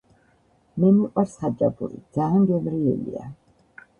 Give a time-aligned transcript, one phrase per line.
[0.83, 3.29] მე მიყვარს ხაჭაპური, ძაან გემრიელია